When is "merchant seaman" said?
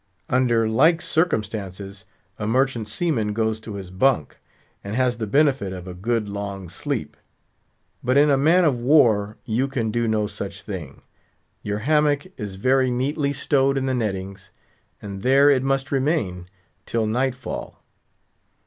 2.47-3.33